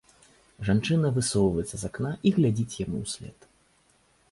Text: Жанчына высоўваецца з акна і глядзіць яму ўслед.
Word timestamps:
Жанчына 0.69 1.11
высоўваецца 1.17 1.75
з 1.83 1.91
акна 1.91 2.11
і 2.29 2.33
глядзіць 2.41 2.79
яму 2.85 3.05
ўслед. 3.05 3.39